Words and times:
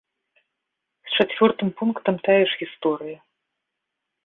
З 1.09 1.11
чацвёртым 1.17 1.69
пунктам 1.83 2.15
тая 2.29 2.41
ж 2.53 2.59
гісторыя. 2.65 3.17